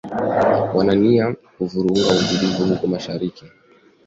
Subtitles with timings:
[0.75, 3.45] Wana nia ya kuvuruga utulivu huko mashariki